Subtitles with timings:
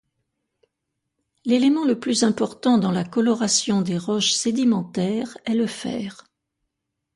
[1.45, 6.25] L'élément le plus important dans la coloration des roches sédimentaires est le fer.